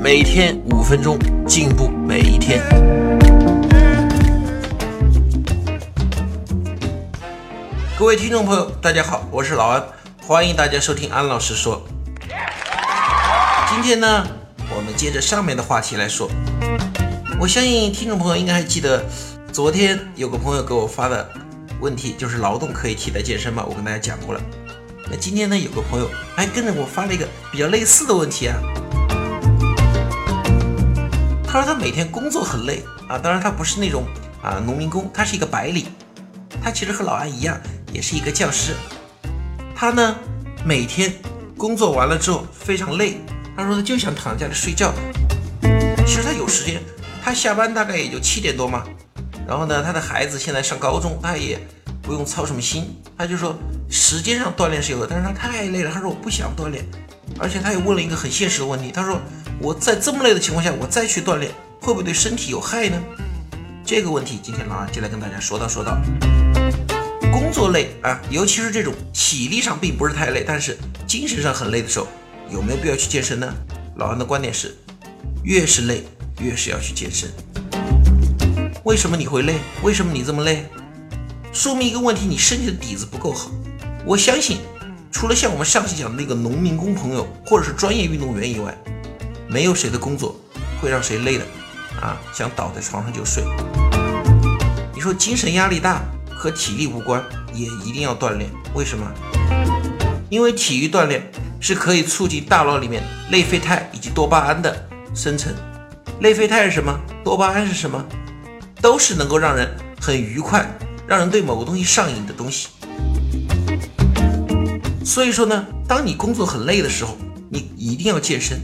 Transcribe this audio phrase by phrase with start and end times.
[0.00, 2.62] 每天五分钟，进步每一天。
[7.98, 9.82] 各位听众朋友，大家好，我是老安，
[10.22, 11.84] 欢迎大家收听安老师说。
[13.68, 14.24] 今天呢，
[14.70, 16.30] 我们接着上面的话题来说。
[17.40, 19.04] 我相信听众朋友应该还记得，
[19.52, 21.28] 昨天有个朋友给我发的
[21.80, 23.64] 问题，就是劳动可以替代健身吗？
[23.68, 24.40] 我跟大家讲过了。
[25.10, 28.56] 那今天呢，有个朋友还跟着我发了一个比较类似的问题啊。
[31.58, 34.06] 他说他每天工作很累啊，当然他不是那种
[34.40, 35.86] 啊农民工，他是一个白领，
[36.62, 37.60] 他其实和老安一样，
[37.92, 38.76] 也是一个教师。
[39.74, 40.14] 他呢
[40.64, 41.12] 每天
[41.56, 43.20] 工作完了之后非常累，
[43.56, 44.94] 他说他就想躺在家里睡觉。
[46.06, 46.80] 其实他有时间，
[47.20, 48.84] 他下班大概也就七点多嘛。
[49.44, 51.58] 然后呢，他的孩子现在上高中，他也
[52.00, 52.96] 不用操什么心。
[53.16, 53.58] 他就说
[53.90, 56.84] 时间上锻炼是有的，但是他太累了，他说我不想锻炼。
[57.36, 59.20] 而且他也问了一个很现实的问题，他说。
[59.60, 63.02] 我在这么累的情况下，我再去锻炼，会不会对身体有害呢？
[63.84, 65.98] 这个问题，今天老安就来跟大家说道说道。
[67.32, 72.06] 工作累啊，尤其是这种体力上并不是太累，但是精神上很累的时候，
[72.50, 73.52] 有没有必要去健身呢？
[73.96, 74.76] 老安的观点是，
[75.42, 76.04] 越是累，
[76.40, 77.28] 越是要去健身。
[78.84, 79.56] 为什么你会累？
[79.82, 80.66] 为什么你这么累？
[81.52, 83.50] 说明一个问题，你身体的底子不够好。
[84.06, 84.58] 我相信，
[85.10, 88.76] 除了像我们上期讲的那个农民工朋友，或者是专业运动员以外，
[89.50, 90.38] 没有谁的工作
[90.80, 91.44] 会让谁累的
[92.02, 93.42] 啊，想倒在床上就睡。
[94.94, 97.22] 你说精神压力大和体力无关，
[97.54, 98.50] 也一定要锻炼。
[98.74, 99.10] 为什么？
[100.28, 101.30] 因为体育锻炼
[101.60, 105.52] 是可以促进大脑里面内啡肽以及多巴胺的生成。
[106.20, 107.00] 内啡肽是什么？
[107.24, 108.04] 多巴胺是什么？
[108.82, 110.68] 都是能够让人很愉快，
[111.06, 112.68] 让人对某个东西上瘾的东西。
[115.04, 117.16] 所以说呢，当你工作很累的时候，
[117.48, 118.60] 你一定要健身。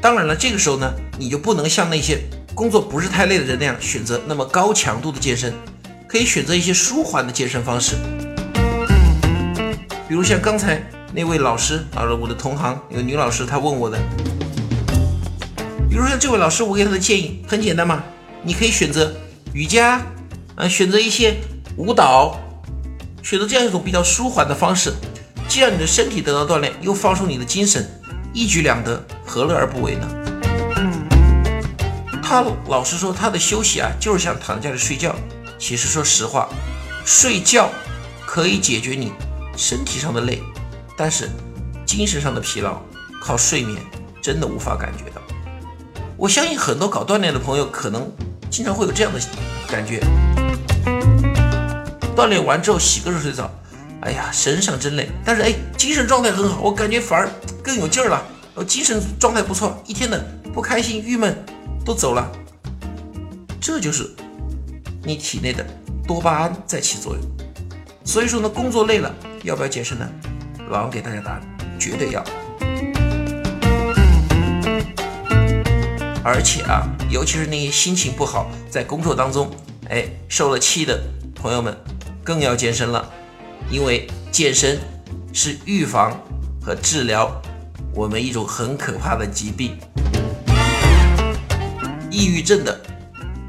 [0.00, 2.20] 当然了，这个时候呢，你就不能像那些
[2.54, 5.52] 工作不是太累的人那样选择那么高强度的健身，
[6.06, 7.96] 可以选择一些舒缓的健身方式。
[10.08, 10.80] 比如像刚才
[11.12, 13.98] 那位老师啊，我的同行有女老师，她问我的。
[15.88, 18.04] 比如像这位老师，我给她的建议很简单嘛，
[18.42, 19.12] 你可以选择
[19.52, 20.00] 瑜伽，
[20.54, 21.36] 啊，选择一些
[21.76, 22.38] 舞蹈，
[23.22, 24.92] 选择这样一种比较舒缓的方式，
[25.48, 27.90] 既让你的身体得到锻炼，又放松你的精神。
[28.36, 30.06] 一举两得，何乐而不为呢？
[32.22, 35.16] 他老实说，他的休息啊，就是想躺在家里睡觉。
[35.58, 36.46] 其实说实话，
[37.02, 37.70] 睡觉
[38.26, 39.10] 可以解决你
[39.56, 40.42] 身体上的累，
[40.98, 41.30] 但是
[41.86, 42.78] 精神上的疲劳，
[43.22, 43.80] 靠睡眠
[44.20, 45.22] 真的无法感觉到。
[46.18, 48.06] 我相信很多搞锻炼的朋友，可能
[48.50, 49.18] 经常会有这样的
[49.66, 50.04] 感觉：
[52.14, 53.50] 锻炼完之后洗个热水澡。
[54.02, 57.30] 哎呀，身上真累，但是哎，精神状态很好，我感觉反而
[57.66, 58.22] 更有劲儿了，
[58.64, 61.44] 精神状态不错，一天的不开心、郁闷
[61.84, 62.30] 都走了。
[63.60, 64.08] 这就是
[65.02, 65.66] 你体内的
[66.06, 67.22] 多巴胺在起作用。
[68.04, 69.12] 所以说呢，工作累了，
[69.42, 70.08] 要不要健身呢？
[70.70, 71.40] 老王给大家答案，
[71.76, 72.22] 绝对要。
[76.22, 79.50] 而且啊，尤其是那些心情不好，在工作当中
[79.88, 81.02] 哎受了气的
[81.34, 81.76] 朋友们，
[82.22, 83.12] 更要健身了。
[83.68, 84.78] 因为健身
[85.32, 86.16] 是预防
[86.62, 87.28] 和治疗
[87.96, 89.74] 我们一种很可怕的疾病——
[92.12, 92.78] 抑郁症的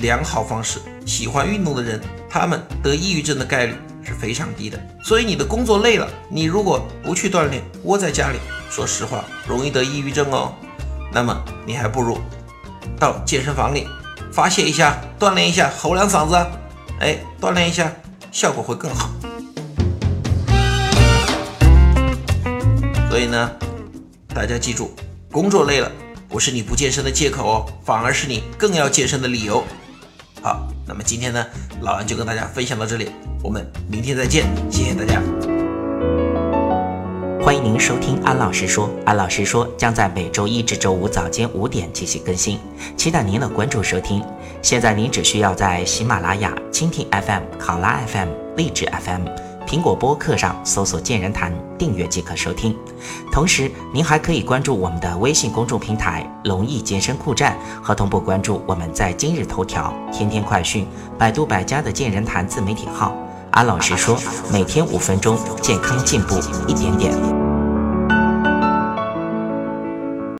[0.00, 0.78] 良好方式。
[1.06, 4.78] 喜欢运动的人，他们得抑郁症的概率是非常低的。
[5.02, 8.38] 所以你的工作累了，你如果不去锻炼，窝在家里，
[8.68, 10.52] 说实话，容易得抑郁症哦。
[11.10, 12.18] 那么你还不如
[13.00, 13.88] 到健身房里
[14.30, 16.34] 发泄一下，锻炼一下，吼两嗓子，
[17.00, 17.90] 哎，锻炼一下，
[18.30, 19.08] 效果会更好。
[23.08, 23.50] 所以呢，
[24.34, 24.90] 大家记住，
[25.30, 25.88] 工作累了
[26.28, 29.62] 不是你不健身的借口哦，反而是你更要健身的理由。
[30.42, 31.46] 好，那么今天呢，
[31.82, 33.12] 老安就跟大家分享到这里，
[33.44, 35.22] 我们明天再见，谢谢大家。
[37.40, 42.58] 欢迎您收听安老师说，安老师说将在每周一至周五早间五点进行更新，
[42.96, 44.20] 期待您的关注收听。
[44.62, 49.43] 现在您只需要在喜马拉雅、蜻蜓 FM、考拉 FM、荔枝 FM。
[49.66, 52.76] 苹果播客上搜索“健人谈”，订阅即可收听。
[53.32, 60.86] 同时，您还可以关注我们的微信公众平台“龙翼健身酷站”，和同步关注我们在今日头条、天天快讯、
[61.18, 63.14] 百度百家的“健人谈”自媒体号。
[63.52, 64.18] 安老师说，
[64.52, 66.38] 每天五分钟，健康进步
[66.68, 67.43] 一点点。